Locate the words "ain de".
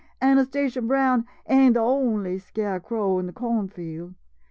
1.47-1.79